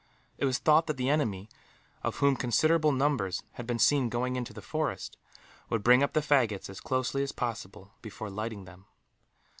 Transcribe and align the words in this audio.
It 0.39 0.45
was 0.45 0.57
thought 0.57 0.87
that 0.87 0.97
the 0.97 1.09
enemy, 1.11 1.47
of 2.01 2.15
whom 2.15 2.35
considerable 2.35 2.91
numbers 2.91 3.43
had 3.51 3.67
been 3.67 3.77
seen 3.77 4.09
going 4.09 4.35
into 4.35 4.51
the 4.51 4.59
forest, 4.63 5.15
would 5.69 5.83
bring 5.83 6.01
up 6.01 6.13
the 6.13 6.21
faggots 6.21 6.71
as 6.71 6.81
closely 6.81 7.21
as 7.21 7.31
possible, 7.31 7.91
before 8.01 8.31
lighting 8.31 8.65
them. 8.65 8.87